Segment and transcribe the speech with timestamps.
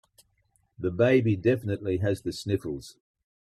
[0.79, 2.97] The baby definitely has the sniffles.